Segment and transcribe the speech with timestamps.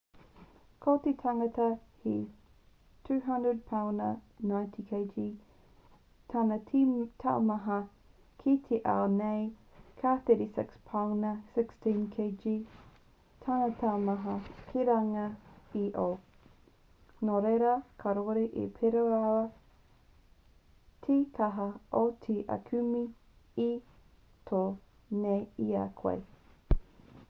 [0.83, 1.65] ko te tangata
[2.03, 2.11] he
[3.07, 4.05] 200 pauna
[4.51, 5.17] 90kg
[6.33, 6.79] tana te
[7.23, 7.75] taumaha
[8.43, 9.43] ki te ao nei
[9.99, 12.47] ka 36 pauna 16kg
[13.45, 14.33] tana taumaha
[14.71, 15.25] ki runga
[15.81, 16.09] i io.
[17.29, 17.73] nō reira
[18.05, 19.43] kāore e pērā rawa
[21.09, 21.69] te kaha
[22.01, 23.03] o te aukume
[23.67, 23.69] e
[24.53, 24.63] tō
[25.27, 26.15] nei i a koe